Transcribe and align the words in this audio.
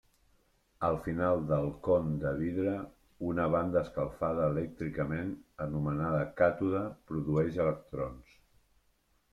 Al 0.85 0.95
final 1.07 1.43
del 1.51 1.67
con 1.87 2.07
de 2.23 2.31
vidre, 2.39 2.73
una 3.33 3.45
banda 3.57 3.83
escalfada 3.89 4.49
elèctricament, 4.55 5.31
anomenada 5.69 6.27
càtode, 6.43 6.85
produeix 7.13 7.63
electrons. 7.69 8.37